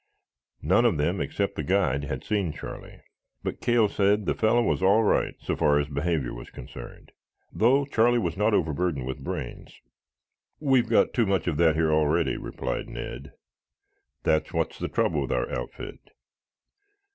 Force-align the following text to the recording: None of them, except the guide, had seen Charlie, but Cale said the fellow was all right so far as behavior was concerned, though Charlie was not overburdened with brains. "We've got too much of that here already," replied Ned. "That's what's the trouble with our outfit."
None 0.63 0.83
of 0.83 0.97
them, 0.97 1.21
except 1.21 1.53
the 1.55 1.61
guide, 1.63 2.05
had 2.05 2.23
seen 2.23 2.53
Charlie, 2.53 3.01
but 3.43 3.61
Cale 3.61 3.87
said 3.87 4.25
the 4.25 4.33
fellow 4.33 4.63
was 4.63 4.81
all 4.81 5.03
right 5.03 5.35
so 5.39 5.55
far 5.55 5.77
as 5.79 5.89
behavior 5.89 6.33
was 6.33 6.49
concerned, 6.49 7.11
though 7.51 7.85
Charlie 7.85 8.17
was 8.17 8.35
not 8.35 8.55
overburdened 8.55 9.05
with 9.05 9.23
brains. 9.23 9.79
"We've 10.59 10.89
got 10.89 11.13
too 11.13 11.27
much 11.27 11.45
of 11.45 11.57
that 11.57 11.75
here 11.75 11.91
already," 11.91 12.35
replied 12.35 12.89
Ned. 12.89 13.33
"That's 14.23 14.51
what's 14.51 14.79
the 14.79 14.87
trouble 14.87 15.21
with 15.21 15.31
our 15.31 15.47
outfit." 15.51 15.99